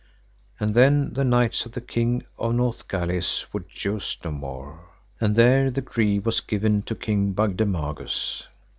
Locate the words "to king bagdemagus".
6.81-8.45